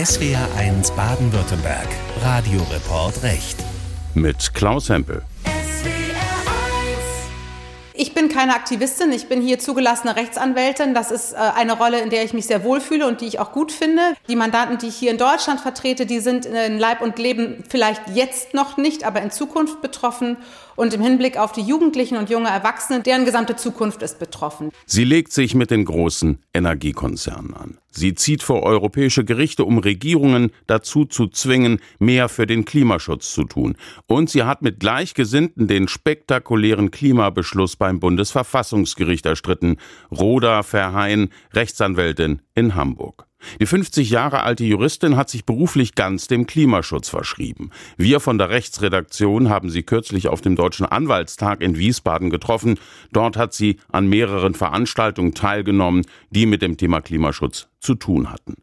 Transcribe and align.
SWR1 0.00 0.94
Baden-Württemberg. 0.96 1.86
Radioreport 2.22 3.22
Recht. 3.22 3.62
Mit 4.14 4.54
Klaus 4.54 4.88
Hempel. 4.88 5.22
Ich 7.92 8.14
bin 8.14 8.30
keine 8.30 8.54
Aktivistin, 8.54 9.12
ich 9.12 9.28
bin 9.28 9.42
hier 9.42 9.58
zugelassene 9.58 10.16
Rechtsanwältin. 10.16 10.94
Das 10.94 11.10
ist 11.10 11.34
äh, 11.34 11.36
eine 11.36 11.76
Rolle, 11.76 12.00
in 12.00 12.08
der 12.08 12.24
ich 12.24 12.32
mich 12.32 12.46
sehr 12.46 12.64
wohlfühle 12.64 13.06
und 13.06 13.20
die 13.20 13.26
ich 13.26 13.40
auch 13.40 13.52
gut 13.52 13.72
finde. 13.72 14.00
Die 14.26 14.36
Mandanten, 14.36 14.78
die 14.78 14.86
ich 14.86 14.96
hier 14.96 15.10
in 15.10 15.18
Deutschland 15.18 15.60
vertrete, 15.60 16.06
die 16.06 16.20
sind 16.20 16.46
in 16.46 16.78
Leib 16.78 17.02
und 17.02 17.18
Leben 17.18 17.62
vielleicht 17.68 18.00
jetzt 18.14 18.54
noch 18.54 18.78
nicht, 18.78 19.04
aber 19.04 19.20
in 19.20 19.30
Zukunft 19.30 19.82
betroffen 19.82 20.38
und 20.76 20.94
im 20.94 21.02
Hinblick 21.02 21.36
auf 21.36 21.52
die 21.52 21.62
Jugendlichen 21.62 22.16
und 22.16 22.30
junge 22.30 22.48
Erwachsenen, 22.48 23.02
deren 23.02 23.24
gesamte 23.24 23.56
Zukunft 23.56 24.02
ist 24.02 24.18
betroffen. 24.18 24.70
Sie 24.86 25.04
legt 25.04 25.32
sich 25.32 25.54
mit 25.54 25.70
den 25.70 25.84
großen 25.84 26.38
Energiekonzernen 26.54 27.54
an. 27.54 27.78
Sie 27.90 28.14
zieht 28.14 28.42
vor 28.42 28.62
europäische 28.62 29.24
Gerichte, 29.24 29.64
um 29.64 29.78
Regierungen 29.78 30.52
dazu 30.66 31.04
zu 31.04 31.26
zwingen, 31.26 31.80
mehr 31.98 32.28
für 32.28 32.46
den 32.46 32.64
Klimaschutz 32.64 33.32
zu 33.32 33.44
tun. 33.44 33.76
Und 34.06 34.30
sie 34.30 34.44
hat 34.44 34.62
mit 34.62 34.78
Gleichgesinnten 34.78 35.66
den 35.66 35.88
spektakulären 35.88 36.90
Klimabeschluss 36.90 37.76
beim 37.76 37.98
Bundesverfassungsgericht 37.98 39.26
erstritten. 39.26 39.76
Roda 40.10 40.62
Verheyen, 40.62 41.30
Rechtsanwältin 41.52 42.42
in 42.54 42.74
Hamburg. 42.76 43.29
Die 43.60 43.66
50 43.66 44.10
Jahre 44.10 44.42
alte 44.42 44.64
Juristin 44.64 45.16
hat 45.16 45.30
sich 45.30 45.44
beruflich 45.44 45.94
ganz 45.94 46.26
dem 46.26 46.46
Klimaschutz 46.46 47.08
verschrieben. 47.08 47.70
Wir 47.96 48.20
von 48.20 48.38
der 48.38 48.50
Rechtsredaktion 48.50 49.48
haben 49.48 49.70
sie 49.70 49.82
kürzlich 49.82 50.28
auf 50.28 50.40
dem 50.40 50.56
Deutschen 50.56 50.86
Anwaltstag 50.86 51.60
in 51.60 51.76
Wiesbaden 51.76 52.30
getroffen. 52.30 52.78
Dort 53.12 53.36
hat 53.36 53.54
sie 53.54 53.78
an 53.90 54.08
mehreren 54.08 54.54
Veranstaltungen 54.54 55.34
teilgenommen, 55.34 56.06
die 56.30 56.46
mit 56.46 56.62
dem 56.62 56.76
Thema 56.76 57.00
Klimaschutz 57.00 57.68
zu 57.80 57.94
tun 57.94 58.30
hatten. 58.30 58.56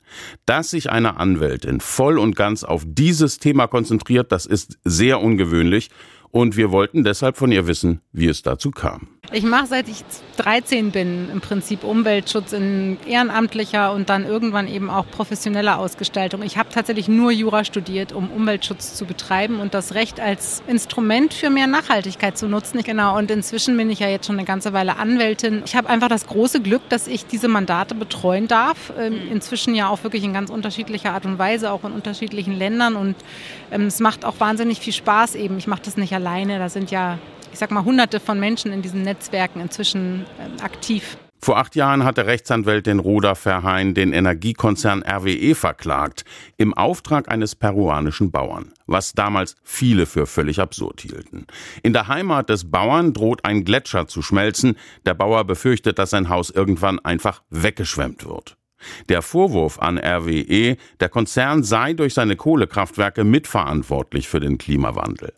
Dass 0.46 0.70
sich 0.70 0.90
eine 0.92 1.18
Anwältin 1.18 1.80
voll 1.80 2.20
und 2.20 2.36
ganz 2.36 2.64
auf 2.64 2.84
dieses 2.86 3.40
Thema 3.40 3.68
konzentriert, 3.68 4.32
das 4.32 4.46
ist 4.46 4.78
sehr 4.84 5.22
ungewöhnlich 5.22 5.90
und 6.30 6.58
wir 6.58 6.72
wollten 6.72 7.04
deshalb 7.04 7.38
von 7.38 7.52
ihr 7.52 7.68
wissen, 7.68 8.02
wie 8.12 8.28
es 8.28 8.44
dazu 8.44 8.72
kam. 8.72 9.08
Ich 9.34 9.44
mache 9.44 9.66
seit 9.68 9.90
ich 9.90 10.06
13 10.38 10.92
bin 10.92 11.30
im 11.30 11.42
Prinzip 11.42 11.84
Umweltschutz 11.84 12.54
in 12.54 12.98
ehrenamtlicher 13.06 13.92
und 13.92 14.08
dann 14.08 14.26
irgendwann 14.26 14.70
eben 14.70 14.90
auch 14.90 15.06
professioneller 15.06 15.80
Ausgestaltung. 15.80 16.44
Ich 16.44 16.58
habe 16.58 16.70
tatsächlich 16.70 17.10
nur 17.10 17.32
Jura 17.32 17.66
studiert, 17.66 18.14
um 18.14 18.32
Umweltschutz 18.32 18.96
zu 18.96 19.04
betreiben 19.04 19.60
und 19.60 19.74
das 19.74 19.96
Recht 19.96 20.22
als 20.22 20.64
Instrument 20.68 21.34
für 21.34 21.50
mehr 21.50 21.68
Nachhaltigkeit 21.68 22.38
zu 22.38 22.48
nutzen. 22.48 22.82
Genau, 22.84 23.18
und 23.18 23.30
inzwischen 23.30 23.76
bin 23.76 23.90
ich 23.90 24.00
ja 24.00 24.08
jetzt 24.08 24.28
schon 24.28 24.38
eine 24.38 24.46
ganze 24.46 24.72
Weile 24.72 24.96
Anwältin. 24.96 25.62
Ich 25.66 25.76
habe 25.76 25.90
einfach 25.90 26.08
das 26.08 26.26
große 26.28 26.62
Glück, 26.62 26.88
dass 26.88 27.08
ich 27.08 27.26
diese 27.26 27.50
Mandate 27.50 27.96
betreuen 27.96 28.48
darf. 28.48 28.94
Ähm, 28.98 29.26
mhm. 29.26 29.32
Inzwischen 29.34 29.76
ja 29.76 29.90
auch 29.90 30.04
wirklich 30.04 30.24
in 30.24 30.32
ganz 30.32 30.50
unterschiedlicher 30.50 31.12
Art 31.12 31.26
und 31.26 31.38
Weise, 31.38 31.72
auch 31.74 31.84
in 31.84 31.92
unterschiedlichen 31.92 32.58
Ländern. 32.58 32.96
Und 32.96 33.16
ähm, 33.72 33.88
es 33.88 34.00
macht 34.00 34.24
auch 34.24 34.40
wahnsinnig 34.40 34.80
viel 34.80 34.94
Spaß 34.94 35.36
eben. 35.36 35.58
Ich 35.58 35.68
mache 35.68 35.82
das 35.84 35.98
nicht 35.98 36.14
alleine. 36.14 36.60
Da 36.60 36.70
sind 36.70 36.92
ja 36.92 37.18
ich 37.52 37.60
sag 37.60 37.72
mal, 37.72 37.84
hunderte 37.84 38.20
von 38.20 38.40
Menschen 38.40 38.72
in 38.72 38.82
diesen 38.82 39.02
Netzwerken 39.02 39.60
inzwischen 39.60 40.26
äh, 40.40 40.62
aktiv. 40.62 41.18
Vor 41.40 41.58
acht 41.58 41.76
Jahren 41.76 42.04
hatte 42.04 42.26
Rechtsanwältin 42.26 43.00
Roda 43.00 43.36
Verheyen 43.36 43.94
den 43.94 44.12
Energiekonzern 44.12 45.04
RWE 45.04 45.56
verklagt, 45.56 46.26
im 46.58 46.74
Auftrag 46.74 47.32
eines 47.32 47.56
peruanischen 47.56 48.32
Bauern, 48.32 48.74
was 48.88 49.14
damals 49.14 49.56
viele 49.64 50.08
für 50.08 50.26
völlig 50.26 50.60
absurd 50.60 51.02
hielten. 51.02 51.46
In 51.84 51.94
der 51.94 52.08
Heimat 52.08 52.50
des 52.50 52.70
Bauern 52.70 53.14
droht 53.14 53.46
ein 53.46 53.64
Gletscher 53.64 54.08
zu 54.08 54.22
schmelzen, 54.22 54.78
der 55.06 55.14
Bauer 55.14 55.46
befürchtet, 55.46 56.00
dass 56.00 56.10
sein 56.10 56.30
Haus 56.30 56.50
irgendwann 56.50 57.00
einfach 57.00 57.44
weggeschwemmt 57.50 58.26
wird. 58.26 58.58
Der 59.10 59.22
Vorwurf 59.22 59.80
an 59.80 59.98
RWE, 59.98 60.78
der 61.00 61.10
Konzern 61.10 61.64
sei 61.64 61.94
durch 61.94 62.14
seine 62.14 62.36
Kohlekraftwerke 62.36 63.24
mitverantwortlich 63.24 64.28
für 64.28 64.40
den 64.40 64.58
Klimawandel. 64.58 65.34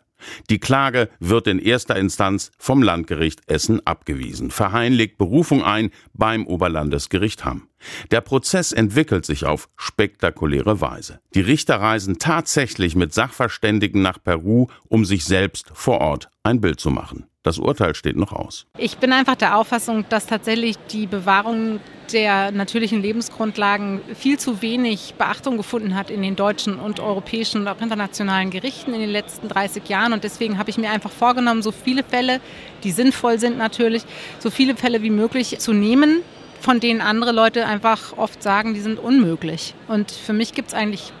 Die 0.48 0.58
Klage 0.58 1.08
wird 1.18 1.46
in 1.46 1.58
erster 1.58 1.96
Instanz 1.96 2.50
vom 2.58 2.82
Landgericht 2.82 3.40
Essen 3.46 3.86
abgewiesen. 3.86 4.50
Verheyen 4.50 4.92
legt 4.92 5.18
Berufung 5.18 5.62
ein 5.62 5.90
beim 6.12 6.46
Oberlandesgericht 6.46 7.44
Hamm. 7.44 7.68
Der 8.10 8.20
Prozess 8.20 8.72
entwickelt 8.72 9.24
sich 9.24 9.46
auf 9.46 9.68
spektakuläre 9.76 10.80
Weise. 10.80 11.20
Die 11.34 11.40
Richter 11.40 11.76
reisen 11.80 12.18
tatsächlich 12.18 12.94
mit 12.94 13.14
Sachverständigen 13.14 14.02
nach 14.02 14.22
Peru, 14.22 14.66
um 14.88 15.04
sich 15.04 15.24
selbst 15.24 15.70
vor 15.72 16.00
Ort 16.00 16.28
ein 16.42 16.60
Bild 16.60 16.80
zu 16.80 16.90
machen. 16.90 17.29
Das 17.42 17.58
Urteil 17.58 17.94
steht 17.94 18.16
noch 18.16 18.32
aus. 18.32 18.66
Ich 18.76 18.98
bin 18.98 19.12
einfach 19.12 19.34
der 19.34 19.56
Auffassung, 19.56 20.04
dass 20.10 20.26
tatsächlich 20.26 20.76
die 20.92 21.06
Bewahrung 21.06 21.80
der 22.12 22.50
natürlichen 22.50 23.00
Lebensgrundlagen 23.00 24.00
viel 24.14 24.38
zu 24.38 24.62
wenig 24.62 25.14
Beachtung 25.16 25.56
gefunden 25.56 25.94
hat 25.94 26.10
in 26.10 26.22
den 26.22 26.36
deutschen 26.36 26.78
und 26.78 27.00
europäischen 27.00 27.62
und 27.62 27.68
auch 27.68 27.80
internationalen 27.80 28.50
Gerichten 28.50 28.92
in 28.92 29.00
den 29.00 29.10
letzten 29.10 29.48
30 29.48 29.88
Jahren. 29.88 30.12
Und 30.12 30.24
deswegen 30.24 30.58
habe 30.58 30.70
ich 30.70 30.76
mir 30.76 30.90
einfach 30.90 31.10
vorgenommen, 31.10 31.62
so 31.62 31.72
viele 31.72 32.02
Fälle, 32.02 32.40
die 32.84 32.90
sinnvoll 32.90 33.38
sind 33.38 33.56
natürlich, 33.56 34.02
so 34.38 34.50
viele 34.50 34.76
Fälle 34.76 35.02
wie 35.02 35.10
möglich 35.10 35.58
zu 35.60 35.72
nehmen, 35.72 36.22
von 36.60 36.78
denen 36.78 37.00
andere 37.00 37.32
Leute 37.32 37.64
einfach 37.64 38.18
oft 38.18 38.42
sagen, 38.42 38.74
die 38.74 38.80
sind 38.80 38.98
unmöglich. 38.98 39.74
Und 39.88 40.10
für 40.10 40.32
mich 40.32 40.52
gibt 40.52 40.68
es 40.68 40.74
eigentlich 40.74 41.12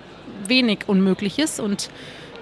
wenig 0.46 0.80
Unmögliches 0.86 1.60
und 1.60 1.90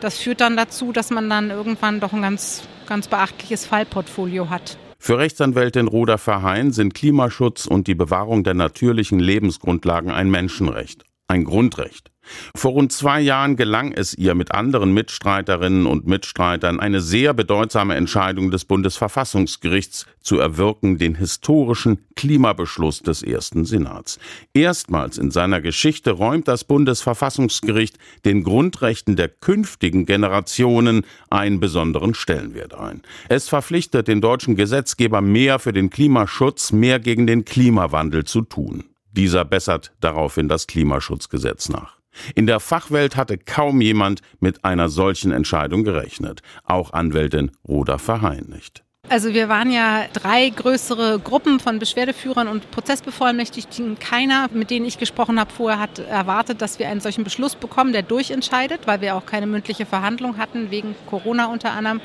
das 0.01 0.19
führt 0.19 0.41
dann 0.41 0.57
dazu, 0.57 0.93
dass 0.93 1.11
man 1.11 1.29
dann 1.29 1.51
irgendwann 1.51 2.01
doch 2.01 2.13
ein 2.13 2.23
ganz, 2.23 2.63
ganz 2.89 3.07
beachtliches 3.07 3.67
Fallportfolio 3.67 4.51
hat. 4.51 4.77
Für 4.99 5.19
Rechtsanwältin 5.19 5.87
Roda 5.87 6.19
Verheyen 6.19 6.73
sind 6.73 6.95
Klimaschutz 6.95 7.67
und 7.67 7.87
die 7.87 7.95
Bewahrung 7.95 8.43
der 8.43 8.55
natürlichen 8.55 9.21
Lebensgrundlagen 9.21 10.11
ein 10.11 10.29
Menschenrecht, 10.29 11.05
ein 11.29 11.45
Grundrecht. 11.45 12.11
Vor 12.55 12.73
rund 12.73 12.93
zwei 12.93 13.21
Jahren 13.21 13.57
gelang 13.57 13.93
es 13.93 14.15
ihr 14.15 14.35
mit 14.35 14.53
anderen 14.53 14.93
Mitstreiterinnen 14.93 15.87
und 15.87 16.07
Mitstreitern 16.07 16.81
eine 16.81 17.01
sehr 17.01 17.35
bedeutsame 17.35 17.95
Entscheidung 17.95 18.51
des 18.51 18.65
Bundesverfassungsgerichts 18.65 20.07
zu 20.21 20.39
erwirken, 20.39 20.99
den 20.99 21.15
historischen 21.15 22.05
Klimabeschluss 22.15 23.01
des 23.01 23.23
ersten 23.23 23.65
Senats. 23.65 24.19
Erstmals 24.53 25.19
in 25.19 25.31
seiner 25.31 25.61
Geschichte 25.61 26.11
räumt 26.11 26.49
das 26.49 26.65
Bundesverfassungsgericht 26.65 27.97
den 28.25 28.43
Grundrechten 28.43 29.17
der 29.17 29.29
künftigen 29.29 30.05
Generationen 30.05 31.07
einen 31.31 31.61
besonderen 31.61 32.15
Stellenwert 32.15 32.75
ein. 32.75 33.03
Es 33.29 33.49
verpflichtet 33.49 34.09
den 34.09 34.21
deutschen 34.21 34.57
Gesetzgeber 34.57 35.21
mehr 35.21 35.59
für 35.59 35.73
den 35.73 35.91
Klimaschutz, 35.91 36.73
mehr 36.73 37.01
gegen 37.01 37.27
den 37.27 37.45
Klimawandel 37.45 38.25
zu 38.25 38.43
tun. 38.43 38.85
Dieser 39.13 39.45
bessert 39.45 39.93
daraufhin 40.01 40.49
das 40.49 40.67
Klimaschutzgesetz 40.67 41.69
nach. 41.69 41.98
In 42.35 42.47
der 42.47 42.61
Fachwelt 42.61 43.17
hatte 43.17 43.39
kaum 43.39 43.81
jemand 43.81 44.21
mit 44.41 44.65
einer 44.65 44.89
solchen 44.89 45.33
Entscheidung 45.33 45.85
gerechnet, 45.85 46.41
auch 46.65 46.93
Anwältin 46.93 47.51
Roda 47.67 47.99
Verheyen 47.99 48.49
nicht. 48.49 48.85
Also 49.11 49.33
wir 49.33 49.49
waren 49.49 49.71
ja 49.71 50.05
drei 50.13 50.51
größere 50.51 51.19
Gruppen 51.19 51.61
von 51.61 51.79
Beschwerdeführern 51.79 52.47
und 52.47 52.71
Prozessbevollmächtigten. 52.71 53.99
Keiner, 53.99 54.49
mit 54.53 54.71
denen 54.71 54.85
ich 54.85 54.99
gesprochen 54.99 55.41
habe, 55.41 55.51
vorher 55.51 55.81
hat 55.81 55.99
erwartet, 55.99 56.61
dass 56.61 56.79
wir 56.79 56.89
einen 56.89 57.01
solchen 57.01 57.25
Beschluss 57.25 57.55
bekommen, 57.55 57.93
der 57.93 58.03
durchentscheidet, 58.03 58.87
weil 58.87 59.01
wir 59.01 59.15
auch 59.15 59.25
keine 59.25 59.47
mündliche 59.47 59.87
Verhandlung 59.87 60.37
hatten, 60.37 60.71
wegen 60.71 60.95
Corona 61.07 61.47
unter 61.47 61.71
anderem. 61.71 62.03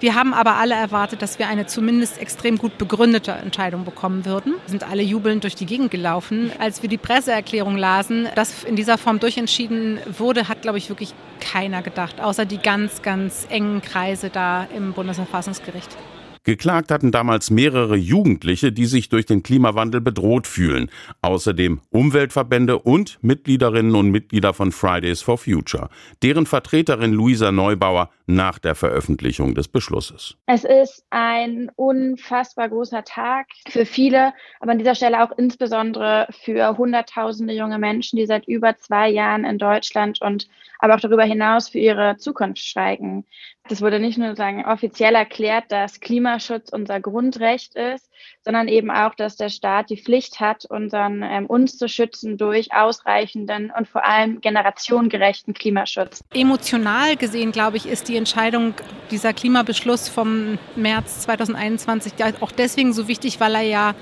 Wir 0.00 0.14
haben 0.14 0.32
aber 0.32 0.56
alle 0.56 0.74
erwartet, 0.74 1.20
dass 1.20 1.38
wir 1.38 1.46
eine 1.46 1.66
zumindest 1.66 2.18
extrem 2.18 2.56
gut 2.56 2.78
begründete 2.78 3.32
Entscheidung 3.32 3.84
bekommen 3.84 4.24
würden. 4.24 4.54
Wir 4.54 4.70
sind 4.70 4.82
alle 4.82 5.02
jubelnd 5.02 5.44
durch 5.44 5.54
die 5.54 5.66
Gegend 5.66 5.90
gelaufen. 5.90 6.50
Als 6.58 6.80
wir 6.80 6.88
die 6.88 6.96
Presseerklärung 6.96 7.76
lasen, 7.76 8.26
dass 8.34 8.64
in 8.64 8.76
dieser 8.76 8.96
Form 8.96 9.20
durchentschieden 9.20 9.98
wurde, 10.16 10.48
hat, 10.48 10.62
glaube 10.62 10.78
ich, 10.78 10.88
wirklich 10.88 11.12
keiner 11.40 11.82
gedacht, 11.82 12.18
außer 12.18 12.46
die 12.46 12.56
ganz, 12.56 13.02
ganz 13.02 13.46
engen 13.50 13.82
Kreise 13.82 14.30
da 14.30 14.66
im 14.74 14.94
Bundesverfassungsgericht. 14.94 15.94
Geklagt 16.44 16.90
hatten 16.90 17.12
damals 17.12 17.50
mehrere 17.50 17.96
Jugendliche, 17.96 18.72
die 18.72 18.86
sich 18.86 19.10
durch 19.10 19.26
den 19.26 19.42
Klimawandel 19.42 20.00
bedroht 20.00 20.46
fühlen. 20.46 20.88
Außerdem 21.20 21.80
Umweltverbände 21.90 22.78
und 22.78 23.18
Mitgliederinnen 23.20 23.94
und 23.94 24.10
Mitglieder 24.10 24.54
von 24.54 24.72
Fridays 24.72 25.20
for 25.20 25.36
Future. 25.36 25.90
Deren 26.22 26.46
Vertreterin 26.46 27.12
Luisa 27.12 27.52
Neubauer 27.52 28.08
nach 28.34 28.58
der 28.58 28.74
Veröffentlichung 28.74 29.54
des 29.54 29.68
Beschlusses. 29.68 30.36
Es 30.46 30.64
ist 30.64 31.04
ein 31.10 31.70
unfassbar 31.76 32.68
großer 32.68 33.04
Tag 33.04 33.46
für 33.68 33.84
viele, 33.84 34.32
aber 34.60 34.72
an 34.72 34.78
dieser 34.78 34.94
Stelle 34.94 35.22
auch 35.22 35.36
insbesondere 35.36 36.26
für 36.30 36.76
Hunderttausende 36.76 37.54
junge 37.54 37.78
Menschen, 37.78 38.16
die 38.16 38.26
seit 38.26 38.46
über 38.48 38.76
zwei 38.76 39.08
Jahren 39.08 39.44
in 39.44 39.58
Deutschland 39.58 40.20
und 40.22 40.48
aber 40.80 40.94
auch 40.94 41.00
darüber 41.00 41.24
hinaus 41.24 41.68
für 41.68 41.78
ihre 41.78 42.16
Zukunft 42.16 42.58
streiken. 42.58 43.24
Das 43.68 43.82
wurde 43.82 44.00
nicht 44.00 44.18
nur 44.18 44.34
sagen, 44.34 44.64
offiziell 44.64 45.14
erklärt, 45.14 45.70
dass 45.70 46.00
Klimaschutz 46.00 46.70
unser 46.72 46.98
Grundrecht 46.98 47.76
ist, 47.76 48.10
sondern 48.42 48.66
eben 48.68 48.90
auch, 48.90 49.14
dass 49.14 49.36
der 49.36 49.50
Staat 49.50 49.90
die 49.90 49.98
Pflicht 49.98 50.40
hat, 50.40 50.64
unseren, 50.64 51.22
ähm, 51.22 51.46
uns 51.46 51.76
zu 51.76 51.88
schützen 51.88 52.38
durch 52.38 52.72
ausreichenden 52.72 53.70
und 53.76 53.86
vor 53.86 54.04
allem 54.04 54.40
generationengerechten 54.40 55.54
Klimaschutz. 55.54 56.24
Emotional 56.34 57.16
gesehen, 57.16 57.52
glaube 57.52 57.76
ich, 57.76 57.86
ist 57.86 58.08
die 58.08 58.16
Entscheidung, 58.20 58.74
dieser 59.10 59.32
Klimabeschluss 59.32 60.08
vom 60.08 60.58
März 60.76 61.20
2021 61.20 62.12
auch 62.40 62.52
deswegen 62.52 62.92
so 62.92 63.08
wichtig, 63.08 63.40
weil 63.40 63.54
er 63.54 63.62
ja 63.62 63.94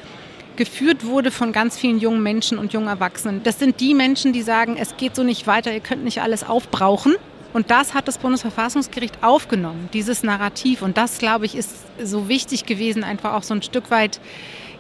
geführt 0.57 1.07
wurde 1.07 1.31
von 1.31 1.53
ganz 1.53 1.79
vielen 1.79 2.01
jungen 2.01 2.23
Menschen 2.23 2.59
und 2.59 2.73
jungen 2.73 2.89
Erwachsenen. 2.89 3.43
Das 3.45 3.61
sind 3.61 3.81
die 3.81 3.95
Menschen, 3.95 4.33
die 4.33 4.43
sagen, 4.43 4.77
es 4.77 4.97
geht 4.97 5.15
so 5.15 5.23
nicht 5.23 5.47
weiter, 5.47 5.73
ihr 5.73 5.81
könnt 5.81 6.03
nicht 6.03 6.21
alles 6.21 6.43
aufbrauchen. 6.43 7.15
Und 7.55 7.71
das 7.71 7.95
hat 7.95 8.09
das 8.09 8.19
Bundesverfassungsgericht 8.19 9.23
aufgenommen, 9.23 9.89
dieses 9.93 10.23
Narrativ. 10.23 10.83
Und 10.83 10.99
das, 10.99 11.19
glaube 11.19 11.47
ich, 11.47 11.55
ist 11.55 11.71
so 12.03 12.29
wichtig 12.29 12.67
gewesen, 12.67 13.05
einfach 13.05 13.33
auch 13.35 13.43
so 13.43 13.55
ein 13.55 13.63
Stück 13.63 13.91
weit 13.91 14.21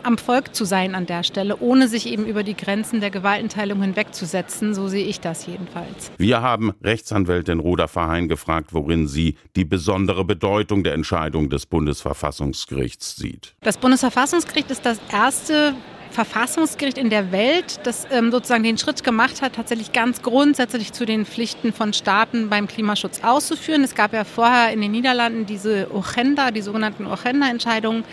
am 0.02 0.18
Volk 0.18 0.54
zu 0.54 0.64
sein 0.64 0.94
an 0.94 1.06
der 1.06 1.22
Stelle, 1.22 1.58
ohne 1.58 1.88
sich 1.88 2.06
eben 2.06 2.26
über 2.26 2.42
die 2.42 2.56
Grenzen 2.56 3.00
der 3.00 3.10
Gewaltenteilung 3.10 3.82
hinwegzusetzen. 3.82 4.74
So 4.74 4.88
sehe 4.88 5.04
ich 5.04 5.20
das 5.20 5.46
jedenfalls. 5.46 6.10
Wir 6.18 6.42
haben 6.42 6.72
Rechtsanwältin 6.82 7.60
Roda 7.60 7.86
Verheyen 7.86 8.28
gefragt, 8.28 8.72
worin 8.72 9.08
sie 9.08 9.36
die 9.56 9.64
besondere 9.64 10.24
Bedeutung 10.24 10.84
der 10.84 10.94
Entscheidung 10.94 11.50
des 11.50 11.66
Bundesverfassungsgerichts 11.66 13.16
sieht. 13.16 13.54
Das 13.62 13.78
Bundesverfassungsgericht 13.78 14.70
ist 14.70 14.84
das 14.86 15.00
erste 15.12 15.74
Verfassungsgericht 16.10 16.98
in 16.98 17.10
der 17.10 17.32
Welt, 17.32 17.80
das 17.84 18.06
ähm, 18.10 18.30
sozusagen 18.30 18.62
den 18.62 18.78
Schritt 18.78 19.04
gemacht 19.04 19.42
hat, 19.42 19.54
tatsächlich 19.54 19.92
ganz 19.92 20.22
grundsätzlich 20.22 20.92
zu 20.92 21.04
den 21.04 21.26
Pflichten 21.26 21.72
von 21.72 21.92
Staaten 21.92 22.48
beim 22.48 22.66
Klimaschutz 22.66 23.20
auszuführen. 23.22 23.84
Es 23.84 23.94
gab 23.94 24.12
ja 24.12 24.24
vorher 24.24 24.72
in 24.72 24.80
den 24.80 24.90
Niederlanden 24.90 25.46
diese 25.46 25.88
Ochenda, 25.94 26.50
die 26.50 26.62
sogenannten 26.62 27.06
Ochenda-Entscheidungen. 27.06 28.04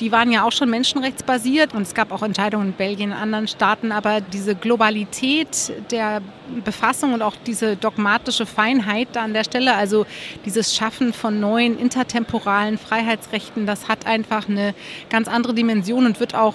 Die 0.00 0.10
waren 0.10 0.32
ja 0.32 0.44
auch 0.44 0.50
schon 0.50 0.70
menschenrechtsbasiert 0.70 1.72
und 1.72 1.82
es 1.82 1.94
gab 1.94 2.10
auch 2.10 2.22
Entscheidungen 2.22 2.68
in 2.68 2.72
Belgien 2.72 3.12
und 3.12 3.16
anderen 3.16 3.46
Staaten, 3.46 3.92
aber 3.92 4.20
diese 4.20 4.56
Globalität 4.56 5.72
der 5.92 6.20
Befassung 6.64 7.12
und 7.12 7.22
auch 7.22 7.36
diese 7.46 7.76
dogmatische 7.76 8.44
Feinheit 8.44 9.08
da 9.12 9.22
an 9.22 9.34
der 9.34 9.44
Stelle, 9.44 9.74
also 9.74 10.04
dieses 10.44 10.74
Schaffen 10.74 11.12
von 11.12 11.38
neuen 11.38 11.78
intertemporalen 11.78 12.76
Freiheitsrechten, 12.76 13.66
das 13.66 13.88
hat 13.88 14.06
einfach 14.06 14.48
eine 14.48 14.74
ganz 15.10 15.28
andere 15.28 15.54
Dimension 15.54 16.06
und 16.06 16.18
wird 16.18 16.34
auch 16.34 16.54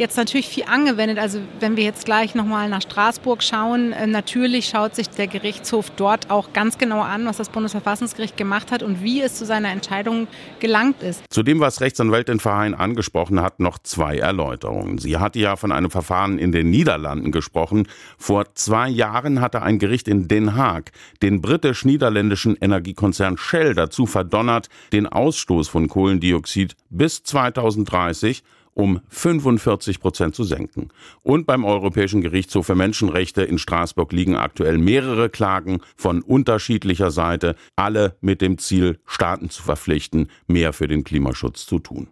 jetzt 0.00 0.16
natürlich 0.16 0.48
viel 0.48 0.64
angewendet. 0.64 1.18
Also 1.18 1.40
wenn 1.60 1.76
wir 1.76 1.84
jetzt 1.84 2.06
gleich 2.06 2.34
nochmal 2.34 2.70
nach 2.70 2.80
Straßburg 2.80 3.42
schauen, 3.42 3.92
äh, 3.92 4.06
natürlich 4.06 4.66
schaut 4.66 4.96
sich 4.96 5.10
der 5.10 5.26
Gerichtshof 5.26 5.90
dort 5.90 6.30
auch 6.30 6.54
ganz 6.54 6.78
genau 6.78 7.02
an, 7.02 7.26
was 7.26 7.36
das 7.36 7.50
Bundesverfassungsgericht 7.50 8.36
gemacht 8.36 8.72
hat 8.72 8.82
und 8.82 9.04
wie 9.04 9.20
es 9.20 9.36
zu 9.36 9.44
seiner 9.44 9.68
Entscheidung 9.68 10.26
gelangt 10.58 11.02
ist. 11.02 11.22
Zu 11.28 11.42
dem, 11.42 11.60
was 11.60 11.82
Rechtsanwältin 11.82 12.40
Verheyen 12.40 12.74
angesprochen 12.74 13.42
hat, 13.42 13.60
noch 13.60 13.78
zwei 13.78 14.16
Erläuterungen. 14.16 14.96
Sie 14.96 15.18
hatte 15.18 15.38
ja 15.38 15.56
von 15.56 15.70
einem 15.70 15.90
Verfahren 15.90 16.38
in 16.38 16.50
den 16.50 16.70
Niederlanden 16.70 17.30
gesprochen. 17.30 17.86
Vor 18.16 18.46
zwei 18.54 18.88
Jahren 18.88 19.42
hatte 19.42 19.60
ein 19.60 19.78
Gericht 19.78 20.08
in 20.08 20.28
Den 20.28 20.56
Haag 20.56 20.92
den 21.22 21.42
britisch-niederländischen 21.42 22.56
Energiekonzern 22.58 23.36
Shell 23.36 23.74
dazu 23.74 24.06
verdonnert, 24.06 24.70
den 24.94 25.06
Ausstoß 25.06 25.68
von 25.68 25.88
Kohlendioxid 25.88 26.74
bis 26.88 27.22
2030 27.22 28.42
um 28.80 29.00
45 29.08 30.00
Prozent 30.00 30.34
zu 30.34 30.44
senken. 30.44 30.88
Und 31.22 31.46
beim 31.46 31.64
Europäischen 31.64 32.22
Gerichtshof 32.22 32.66
für 32.66 32.74
Menschenrechte 32.74 33.42
in 33.42 33.58
Straßburg 33.58 34.12
liegen 34.12 34.36
aktuell 34.36 34.78
mehrere 34.78 35.28
Klagen 35.28 35.80
von 35.96 36.22
unterschiedlicher 36.22 37.10
Seite, 37.10 37.56
alle 37.76 38.16
mit 38.20 38.40
dem 38.40 38.58
Ziel, 38.58 38.98
Staaten 39.06 39.50
zu 39.50 39.62
verpflichten, 39.62 40.28
mehr 40.46 40.72
für 40.72 40.88
den 40.88 41.04
Klimaschutz 41.04 41.66
zu 41.66 41.78
tun. 41.78 42.08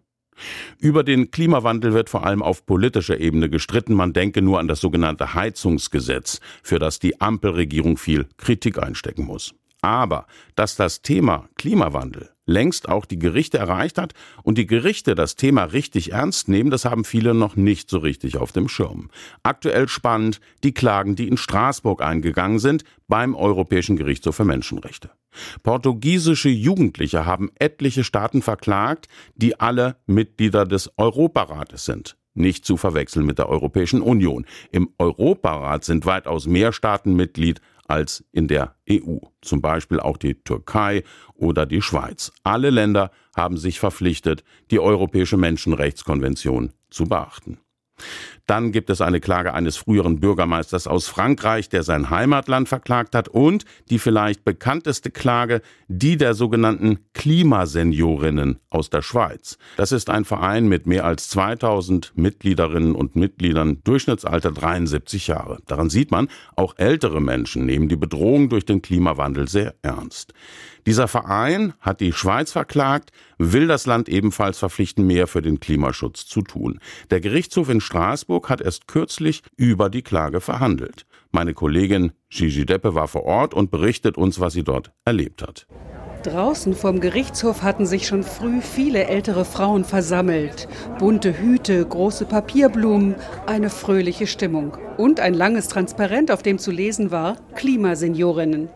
Über 0.79 1.03
den 1.03 1.31
Klimawandel 1.31 1.94
wird 1.94 2.11
vor 2.11 2.25
allem 2.25 2.43
auf 2.43 2.65
politischer 2.65 3.19
Ebene 3.19 3.49
gestritten. 3.49 3.94
Man 3.94 4.12
denke 4.12 4.41
nur 4.41 4.61
an 4.61 4.69
das 4.69 4.81
sogenannte 4.81 5.35
Heizungsgesetz, 5.35 6.41
für 6.62 6.79
das 6.79 7.00
die 7.00 7.21
Ampelregierung 7.21 7.97
viel 7.97 8.29
Kritik 8.37 8.81
einstecken 8.81 9.25
muss. 9.25 9.55
Aber 9.81 10.26
dass 10.55 10.76
das 10.76 11.03
Thema 11.03 11.49
Klimawandel 11.56 12.31
längst 12.49 12.89
auch 12.89 13.05
die 13.05 13.19
Gerichte 13.19 13.59
erreicht 13.59 13.99
hat 13.99 14.15
und 14.43 14.59
die 14.59 14.67
Gerichte 14.67 15.15
das 15.15 15.37
Thema 15.37 15.65
richtig 15.65 16.12
ernst 16.12 16.49
nehmen, 16.49 16.71
das 16.71 16.85
haben 16.85 17.05
viele 17.05 17.35
noch 17.35 17.55
nicht 17.55 17.91
so 17.91 17.99
richtig 17.99 18.39
auf 18.39 18.53
dem 18.53 18.69
Schirm. 18.69 19.11
Aktuell 19.43 19.89
spannend 19.89 20.41
die 20.65 20.73
Klagen, 20.73 21.15
die 21.15 21.29
in 21.29 21.37
Straßburg 21.37 22.03
eingegangen 22.03 22.59
sind 22.59 22.85
beim 23.06 23.35
Europäischen 23.35 23.97
Gerichtshof 23.97 24.37
für 24.37 24.45
Menschenrechte. 24.45 25.11
Portugiesische 25.62 26.49
Jugendliche 26.49 27.27
haben 27.27 27.50
etliche 27.59 28.03
Staaten 28.03 28.43
verklagt, 28.43 29.09
die 29.37 29.61
alle 29.61 29.97
Mitglieder 30.06 30.65
des 30.65 30.91
Europarates 30.97 31.85
sind 31.85 32.17
nicht 32.39 32.65
zu 32.65 32.77
verwechseln 32.77 33.27
mit 33.27 33.39
der 33.39 33.49
Europäischen 33.49 34.00
Union. 34.00 34.47
Im 34.71 34.91
Europarat 34.99 35.85
sind 35.85 36.06
weitaus 36.06 36.47
mehr 36.47 36.73
Staaten 36.73 37.15
Mitglied 37.15 37.61
als 37.88 38.25
in 38.32 38.46
der 38.46 38.76
EU, 38.88 39.17
zum 39.43 39.61
Beispiel 39.61 39.99
auch 39.99 40.17
die 40.17 40.35
Türkei 40.35 41.02
oder 41.35 41.67
die 41.67 41.82
Schweiz. 41.82 42.31
Alle 42.44 42.70
Länder 42.70 43.11
haben 43.35 43.56
sich 43.56 43.81
verpflichtet, 43.81 44.44
die 44.70 44.79
Europäische 44.79 45.37
Menschenrechtskonvention 45.37 46.73
zu 46.90 47.05
beachten. 47.06 47.58
Dann 48.47 48.73
gibt 48.73 48.89
es 48.89 49.03
eine 49.03 49.21
Klage 49.21 49.53
eines 49.53 49.77
früheren 49.77 50.21
Bürgermeisters 50.21 50.87
aus 50.87 51.06
Frankreich, 51.06 51.69
der 51.69 51.83
sein 51.83 52.09
Heimatland 52.09 52.69
verklagt 52.69 53.15
hat 53.15 53.29
und 53.29 53.65
die 53.91 53.99
vielleicht 53.99 54.45
bekannteste 54.45 55.11
Klage, 55.11 55.61
die 55.89 56.17
der 56.17 56.33
sogenannten 56.33 57.00
Klimaseniorinnen 57.12 58.59
aus 58.71 58.89
der 58.89 59.03
Schweiz. 59.03 59.59
Das 59.77 59.93
ist 59.93 60.09
ein 60.09 60.25
Verein 60.25 60.67
mit 60.67 60.87
mehr 60.87 61.05
als 61.05 61.29
2000 61.29 62.12
Mitgliederinnen 62.17 62.95
und 62.95 63.17
Mitgliedern, 63.17 63.83
Durchschnittsalter 63.85 64.53
73 64.53 65.27
Jahre. 65.27 65.59
Daran 65.67 65.91
sieht 65.91 66.11
man, 66.11 66.29
auch 66.56 66.75
ältere 66.79 67.21
Menschen 67.21 67.67
nehmen 67.67 67.89
die 67.89 67.97
Bedrohung 67.97 68.49
durch 68.49 68.65
den 68.65 68.81
Klimawandel 68.81 69.49
sehr 69.49 69.75
ernst. 69.83 70.33
Dieser 70.88 71.06
Verein 71.06 71.75
hat 71.81 72.00
die 72.00 72.14
Schweiz 72.14 72.50
verklagt, 72.50 73.11
will 73.37 73.67
das 73.67 73.85
Land 73.85 74.08
ebenfalls 74.08 74.58
verpflichten, 74.58 75.06
mehr 75.06 75.26
für 75.26 75.43
den 75.43 75.61
Klimaschutz 75.61 76.25
zu 76.25 76.40
tun. 76.40 76.81
Der 77.11 77.20
Gerichtshof 77.20 77.69
in 77.69 77.82
Straßburg 77.82 78.49
hat 78.49 78.62
erst 78.62 78.88
kürzlich 78.88 79.43
über 79.55 79.90
die 79.90 80.00
Klage 80.00 80.40
verhandelt. 80.40 81.05
Meine 81.31 81.52
Kollegin 81.52 82.12
Gigi 82.31 82.64
Deppe 82.64 82.94
war 82.94 83.06
vor 83.06 83.25
Ort 83.25 83.52
und 83.52 83.70
berichtet 83.70 84.17
uns, 84.17 84.40
was 84.40 84.55
sie 84.55 84.64
dort 84.64 84.90
erlebt 85.05 85.43
hat. 85.43 85.67
Draußen 86.23 86.75
vom 86.75 87.00
Gerichtshof 87.00 87.62
hatten 87.62 87.85
sich 87.85 88.06
schon 88.06 88.23
früh 88.23 88.62
viele 88.62 89.08
ältere 89.08 89.44
Frauen 89.44 89.85
versammelt. 89.85 90.69
Bunte 90.99 91.38
Hüte, 91.38 91.85
große 91.85 92.25
Papierblumen, 92.25 93.14
eine 93.44 93.69
fröhliche 93.69 94.26
Stimmung. 94.26 94.79
Und 94.96 95.20
ein 95.20 95.35
langes 95.35 95.69
Transparent, 95.69 96.31
auf 96.31 96.43
dem 96.43 96.58
zu 96.58 96.70
lesen 96.70 97.11
war 97.11 97.37
Klimaseniorinnen. 97.56 98.70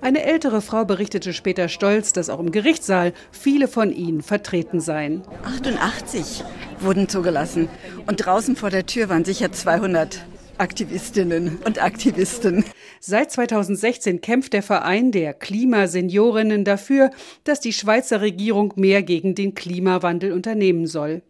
Eine 0.00 0.22
ältere 0.24 0.62
Frau 0.62 0.84
berichtete 0.84 1.32
später 1.32 1.68
stolz, 1.68 2.12
dass 2.12 2.30
auch 2.30 2.40
im 2.40 2.52
Gerichtssaal 2.52 3.12
viele 3.30 3.68
von 3.68 3.92
ihnen 3.92 4.22
vertreten 4.22 4.80
seien. 4.80 5.22
88 5.44 6.44
wurden 6.80 7.08
zugelassen 7.08 7.68
und 8.06 8.16
draußen 8.16 8.56
vor 8.56 8.70
der 8.70 8.86
Tür 8.86 9.08
waren 9.08 9.24
sicher 9.24 9.52
200 9.52 10.24
Aktivistinnen 10.58 11.58
und 11.64 11.82
Aktivisten. 11.82 12.64
Seit 13.00 13.32
2016 13.32 14.20
kämpft 14.20 14.52
der 14.52 14.62
Verein 14.62 15.10
der 15.10 15.34
Klimaseniorinnen 15.34 16.64
dafür, 16.64 17.10
dass 17.44 17.60
die 17.60 17.72
Schweizer 17.72 18.20
Regierung 18.20 18.72
mehr 18.76 19.02
gegen 19.02 19.34
den 19.34 19.54
Klimawandel 19.54 20.32
unternehmen 20.32 20.86
soll. 20.86 21.22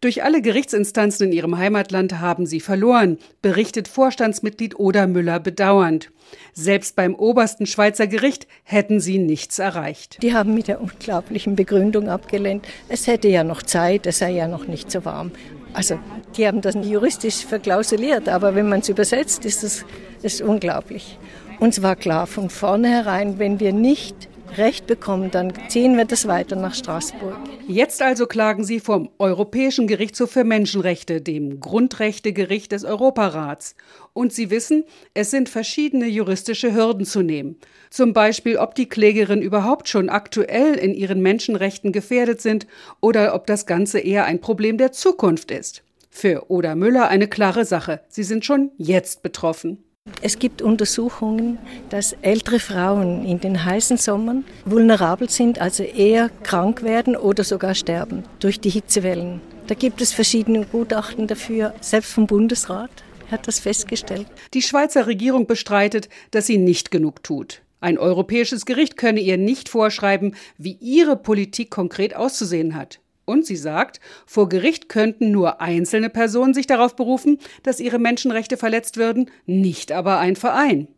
Durch 0.00 0.22
alle 0.22 0.42
Gerichtsinstanzen 0.42 1.26
in 1.26 1.32
ihrem 1.32 1.58
Heimatland 1.58 2.20
haben 2.20 2.46
sie 2.46 2.60
verloren, 2.60 3.18
berichtet 3.42 3.88
Vorstandsmitglied 3.88 4.78
Oda 4.78 5.08
Müller 5.08 5.40
bedauernd. 5.40 6.10
Selbst 6.52 6.94
beim 6.94 7.14
obersten 7.16 7.66
Schweizer 7.66 8.06
Gericht 8.06 8.46
hätten 8.62 9.00
sie 9.00 9.18
nichts 9.18 9.58
erreicht. 9.58 10.22
Die 10.22 10.34
haben 10.34 10.54
mit 10.54 10.68
der 10.68 10.80
unglaublichen 10.80 11.56
Begründung 11.56 12.08
abgelehnt, 12.08 12.66
es 12.88 13.08
hätte 13.08 13.28
ja 13.28 13.42
noch 13.42 13.62
Zeit, 13.62 14.06
es 14.06 14.18
sei 14.18 14.30
ja 14.30 14.46
noch 14.46 14.68
nicht 14.68 14.90
so 14.90 15.04
warm. 15.04 15.32
Also, 15.72 15.98
die 16.36 16.46
haben 16.46 16.60
das 16.60 16.76
juristisch 16.80 17.44
verklausuliert, 17.44 18.28
aber 18.28 18.54
wenn 18.54 18.68
man 18.68 18.80
es 18.80 18.88
übersetzt, 18.88 19.44
ist 19.44 19.84
ist 20.22 20.42
unglaublich. 20.42 21.18
Uns 21.60 21.82
war 21.82 21.96
klar 21.96 22.26
von 22.26 22.50
vornherein, 22.50 23.38
wenn 23.38 23.60
wir 23.60 23.72
nicht 23.72 24.28
Recht 24.56 24.86
bekommen, 24.86 25.30
dann 25.30 25.52
ziehen 25.68 25.96
wir 25.96 26.04
das 26.04 26.26
weiter 26.26 26.56
nach 26.56 26.74
Straßburg. 26.74 27.36
Jetzt 27.66 28.02
also 28.02 28.26
klagen 28.26 28.64
Sie 28.64 28.80
vom 28.80 29.10
Europäischen 29.18 29.86
Gerichtshof 29.86 30.30
für 30.30 30.44
Menschenrechte, 30.44 31.20
dem 31.20 31.60
Grundrechtegericht 31.60 32.72
des 32.72 32.84
Europarats. 32.84 33.76
Und 34.14 34.32
Sie 34.32 34.50
wissen, 34.50 34.84
es 35.14 35.30
sind 35.30 35.48
verschiedene 35.48 36.06
juristische 36.06 36.74
Hürden 36.74 37.04
zu 37.04 37.22
nehmen. 37.22 37.56
Zum 37.90 38.12
Beispiel, 38.12 38.56
ob 38.56 38.74
die 38.74 38.88
Klägerin 38.88 39.42
überhaupt 39.42 39.88
schon 39.88 40.08
aktuell 40.08 40.74
in 40.74 40.94
ihren 40.94 41.20
Menschenrechten 41.20 41.92
gefährdet 41.92 42.40
sind 42.40 42.66
oder 43.00 43.34
ob 43.34 43.46
das 43.46 43.66
Ganze 43.66 43.98
eher 43.98 44.24
ein 44.24 44.40
Problem 44.40 44.78
der 44.78 44.92
Zukunft 44.92 45.50
ist. 45.50 45.82
Für 46.10 46.50
Oda 46.50 46.74
Müller 46.74 47.08
eine 47.08 47.28
klare 47.28 47.64
Sache. 47.64 48.00
Sie 48.08 48.24
sind 48.24 48.44
schon 48.44 48.72
jetzt 48.76 49.22
betroffen. 49.22 49.84
Es 50.20 50.38
gibt 50.38 50.62
Untersuchungen, 50.62 51.58
dass 51.90 52.14
ältere 52.22 52.58
Frauen 52.58 53.24
in 53.24 53.40
den 53.40 53.64
heißen 53.64 53.96
Sommern 53.96 54.44
vulnerabel 54.64 55.30
sind, 55.30 55.60
also 55.60 55.82
eher 55.82 56.30
krank 56.42 56.82
werden 56.82 57.16
oder 57.16 57.44
sogar 57.44 57.74
sterben 57.74 58.24
durch 58.40 58.60
die 58.60 58.70
Hitzewellen. 58.70 59.40
Da 59.68 59.74
gibt 59.74 60.00
es 60.00 60.12
verschiedene 60.12 60.64
Gutachten 60.64 61.26
dafür, 61.26 61.74
selbst 61.80 62.12
vom 62.12 62.26
Bundesrat 62.26 62.90
hat 63.30 63.46
das 63.46 63.58
festgestellt. 63.58 64.26
Die 64.54 64.62
Schweizer 64.62 65.06
Regierung 65.06 65.46
bestreitet, 65.46 66.08
dass 66.30 66.46
sie 66.46 66.58
nicht 66.58 66.90
genug 66.90 67.22
tut. 67.22 67.62
Ein 67.80 67.98
europäisches 67.98 68.66
Gericht 68.66 68.96
könne 68.96 69.20
ihr 69.20 69.36
nicht 69.36 69.68
vorschreiben, 69.68 70.34
wie 70.56 70.78
ihre 70.80 71.16
Politik 71.16 71.70
konkret 71.70 72.16
auszusehen 72.16 72.74
hat. 72.74 73.00
Und 73.28 73.44
sie 73.44 73.56
sagt, 73.56 74.00
vor 74.24 74.48
Gericht 74.48 74.88
könnten 74.88 75.30
nur 75.30 75.60
einzelne 75.60 76.08
Personen 76.08 76.54
sich 76.54 76.66
darauf 76.66 76.96
berufen, 76.96 77.38
dass 77.62 77.78
ihre 77.78 77.98
Menschenrechte 77.98 78.56
verletzt 78.56 78.96
würden, 78.96 79.30
nicht 79.44 79.92
aber 79.92 80.18
ein 80.18 80.34
Verein. 80.34 80.88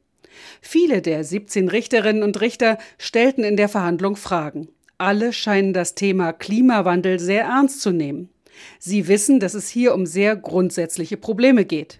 Viele 0.61 1.03
der 1.03 1.25
17 1.25 1.69
Richterinnen 1.69 2.23
und 2.23 2.41
Richter 2.41 2.79
stellten 2.99 3.43
in 3.43 3.57
der 3.57 3.69
Verhandlung 3.69 4.15
Fragen. 4.15 4.69
Alle 4.97 5.33
scheinen 5.33 5.73
das 5.73 5.97
Thema 5.97 6.33
Klimawandel 6.33 7.19
sehr 7.19 7.43
ernst 7.43 7.81
zu 7.81 7.91
nehmen. 7.91 8.29
Sie 8.79 9.09
wissen, 9.09 9.41
dass 9.41 9.55
es 9.55 9.69
hier 9.69 9.93
um 9.93 10.07
sehr 10.07 10.37
grundsätzliche 10.37 11.17
Probleme 11.17 11.65
geht. 11.65 11.99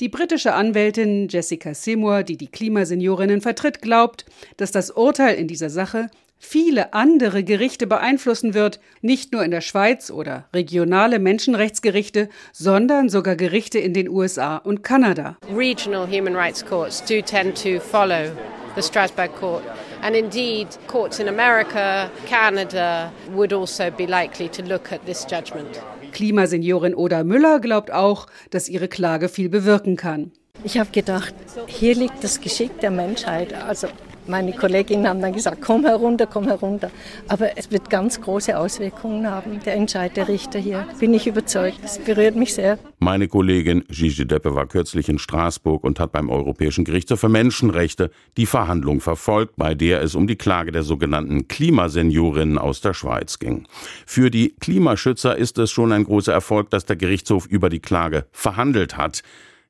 Die 0.00 0.10
britische 0.10 0.52
Anwältin 0.52 1.28
Jessica 1.28 1.72
Seymour, 1.72 2.24
die 2.24 2.36
die 2.36 2.48
Klimaseniorinnen 2.48 3.40
vertritt, 3.40 3.80
glaubt, 3.80 4.26
dass 4.58 4.70
das 4.70 4.90
Urteil 4.90 5.36
in 5.36 5.48
dieser 5.48 5.70
Sache 5.70 6.10
viele 6.42 6.92
andere 6.92 7.44
Gerichte 7.44 7.86
beeinflussen 7.86 8.52
wird, 8.52 8.80
nicht 9.00 9.32
nur 9.32 9.44
in 9.44 9.52
der 9.52 9.60
Schweiz 9.60 10.10
oder 10.10 10.48
regionale 10.52 11.18
Menschenrechtsgerichte, 11.18 12.28
sondern 12.52 13.08
sogar 13.08 13.36
Gerichte 13.36 13.78
in 13.78 13.94
den 13.94 14.08
USA 14.08 14.56
und 14.56 14.82
Kanada. 14.82 15.38
Regional 15.56 16.06
human 16.06 16.36
rights 16.36 16.64
courts 16.66 17.02
do 17.04 17.22
tend 17.22 17.62
to 17.62 17.80
follow 17.80 18.32
the 18.74 18.82
Strasbourg 18.82 19.30
court. 19.38 19.62
And 20.02 20.16
indeed, 20.16 20.66
courts 20.88 21.20
in 21.20 21.28
America, 21.28 22.10
Canada 22.28 23.12
would 23.32 23.52
also 23.52 23.84
be 23.96 24.06
likely 24.06 24.48
to 24.48 24.62
look 24.62 24.92
at 24.92 25.06
this 25.06 25.24
judgment. 25.30 25.80
Klimaseniorin 26.12 26.94
Oda 26.94 27.22
Müller 27.22 27.60
glaubt 27.60 27.92
auch, 27.92 28.26
dass 28.50 28.68
ihre 28.68 28.88
Klage 28.88 29.28
viel 29.28 29.48
bewirken 29.48 29.96
kann. 29.96 30.32
Ich 30.64 30.78
habe 30.78 30.90
gedacht, 30.90 31.34
hier 31.66 31.94
liegt 31.94 32.22
das 32.22 32.40
Geschick 32.40 32.80
der 32.80 32.90
Menschheit. 32.90 33.54
Also 33.54 33.88
meine 34.26 34.52
Kolleginnen 34.52 35.06
haben 35.08 35.20
dann 35.20 35.32
gesagt, 35.32 35.58
komm 35.60 35.84
herunter, 35.84 36.26
komm 36.26 36.46
herunter. 36.46 36.90
Aber 37.28 37.56
es 37.56 37.70
wird 37.70 37.90
ganz 37.90 38.20
große 38.20 38.56
Auswirkungen 38.56 39.28
haben, 39.28 39.60
der 39.64 39.74
Entscheid 39.74 40.16
der 40.16 40.28
Richter 40.28 40.58
hier. 40.58 40.86
Bin 41.00 41.14
ich 41.14 41.26
überzeugt. 41.26 41.78
Es 41.84 41.98
berührt 41.98 42.36
mich 42.36 42.54
sehr. 42.54 42.78
Meine 42.98 43.28
Kollegin 43.28 43.84
Gigi 43.88 44.26
Deppe 44.26 44.54
war 44.54 44.66
kürzlich 44.66 45.08
in 45.08 45.18
Straßburg 45.18 45.82
und 45.84 45.98
hat 45.98 46.12
beim 46.12 46.30
Europäischen 46.30 46.84
Gerichtshof 46.84 47.20
für 47.20 47.28
Menschenrechte 47.28 48.10
die 48.36 48.46
Verhandlung 48.46 49.00
verfolgt, 49.00 49.54
bei 49.56 49.74
der 49.74 50.02
es 50.02 50.14
um 50.14 50.26
die 50.26 50.36
Klage 50.36 50.72
der 50.72 50.82
sogenannten 50.82 51.48
Klimaseniorinnen 51.48 52.58
aus 52.58 52.80
der 52.80 52.94
Schweiz 52.94 53.38
ging. 53.38 53.66
Für 54.06 54.30
die 54.30 54.54
Klimaschützer 54.60 55.36
ist 55.36 55.58
es 55.58 55.70
schon 55.70 55.92
ein 55.92 56.04
großer 56.04 56.32
Erfolg, 56.32 56.70
dass 56.70 56.84
der 56.84 56.96
Gerichtshof 56.96 57.46
über 57.46 57.68
die 57.68 57.80
Klage 57.80 58.26
verhandelt 58.32 58.96
hat. 58.96 59.22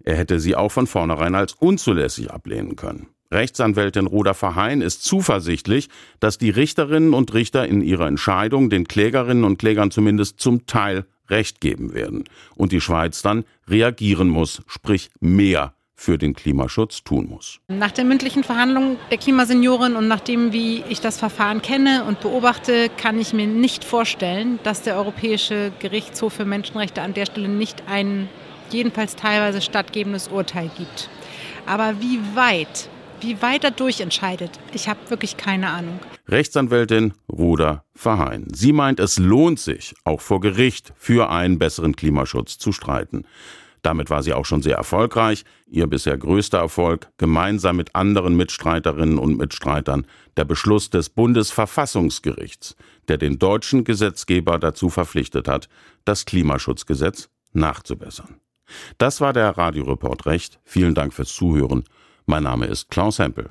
Er 0.04 0.16
hätte 0.16 0.40
sie 0.40 0.56
auch 0.56 0.72
von 0.72 0.86
vornherein 0.86 1.34
als 1.34 1.54
unzulässig 1.54 2.30
ablehnen 2.30 2.76
können. 2.76 3.06
Rechtsanwältin 3.32 4.06
Roda 4.06 4.34
Verheyen 4.34 4.80
ist 4.80 5.04
zuversichtlich, 5.04 5.88
dass 6.20 6.38
die 6.38 6.50
Richterinnen 6.50 7.14
und 7.14 7.32
Richter 7.34 7.66
in 7.66 7.80
ihrer 7.80 8.06
Entscheidung 8.06 8.70
den 8.70 8.86
Klägerinnen 8.86 9.44
und 9.44 9.58
Klägern 9.58 9.90
zumindest 9.90 10.40
zum 10.40 10.66
Teil 10.66 11.06
Recht 11.28 11.60
geben 11.60 11.94
werden 11.94 12.24
und 12.54 12.72
die 12.72 12.80
Schweiz 12.80 13.22
dann 13.22 13.44
reagieren 13.68 14.28
muss, 14.28 14.62
sprich 14.66 15.10
mehr 15.20 15.74
für 15.94 16.18
den 16.18 16.34
Klimaschutz 16.34 17.04
tun 17.04 17.28
muss. 17.28 17.60
Nach 17.68 17.92
der 17.92 18.04
mündlichen 18.04 18.42
Verhandlung 18.42 18.96
der 19.10 19.18
Klimaseniorin 19.18 19.94
und 19.94 20.08
nachdem, 20.08 20.52
wie 20.52 20.82
ich 20.88 21.00
das 21.00 21.16
Verfahren 21.16 21.62
kenne 21.62 22.04
und 22.04 22.20
beobachte, 22.20 22.90
kann 22.96 23.20
ich 23.20 23.32
mir 23.32 23.46
nicht 23.46 23.84
vorstellen, 23.84 24.58
dass 24.64 24.82
der 24.82 24.96
Europäische 24.96 25.72
Gerichtshof 25.78 26.32
für 26.32 26.44
Menschenrechte 26.44 27.02
an 27.02 27.14
der 27.14 27.26
Stelle 27.26 27.48
nicht 27.48 27.84
ein 27.88 28.28
jedenfalls 28.70 29.16
teilweise 29.16 29.60
stattgebendes 29.60 30.28
Urteil 30.28 30.70
gibt. 30.76 31.08
Aber 31.66 32.00
wie 32.00 32.18
weit 32.34 32.88
wie 33.22 33.40
weit 33.40 33.64
er 33.64 33.70
durchentscheidet, 33.70 34.50
ich 34.72 34.88
habe 34.88 34.98
wirklich 35.08 35.36
keine 35.36 35.70
Ahnung. 35.70 36.00
Rechtsanwältin 36.28 37.14
Ruder 37.30 37.84
Verheyen. 37.94 38.48
Sie 38.52 38.72
meint, 38.72 39.00
es 39.00 39.18
lohnt 39.18 39.60
sich, 39.60 39.94
auch 40.04 40.20
vor 40.20 40.40
Gericht 40.40 40.92
für 40.96 41.30
einen 41.30 41.58
besseren 41.58 41.94
Klimaschutz 41.94 42.58
zu 42.58 42.72
streiten. 42.72 43.24
Damit 43.82 44.10
war 44.10 44.22
sie 44.22 44.32
auch 44.32 44.44
schon 44.44 44.62
sehr 44.62 44.76
erfolgreich. 44.76 45.44
Ihr 45.66 45.88
bisher 45.88 46.16
größter 46.16 46.58
Erfolg, 46.58 47.08
gemeinsam 47.18 47.76
mit 47.76 47.94
anderen 47.94 48.36
Mitstreiterinnen 48.36 49.18
und 49.18 49.36
Mitstreitern, 49.36 50.06
der 50.36 50.44
Beschluss 50.44 50.90
des 50.90 51.10
Bundesverfassungsgerichts, 51.10 52.76
der 53.08 53.18
den 53.18 53.38
deutschen 53.38 53.84
Gesetzgeber 53.84 54.58
dazu 54.58 54.88
verpflichtet 54.88 55.48
hat, 55.48 55.68
das 56.04 56.24
Klimaschutzgesetz 56.24 57.28
nachzubessern. 57.52 58.36
Das 58.98 59.20
war 59.20 59.32
der 59.32 59.58
Radioreport 59.58 60.26
Recht. 60.26 60.60
Vielen 60.64 60.94
Dank 60.94 61.12
fürs 61.12 61.34
Zuhören. 61.34 61.84
Mein 62.26 62.44
Name 62.44 62.66
ist 62.66 62.88
Klaus 62.90 63.18
Hempel. 63.18 63.50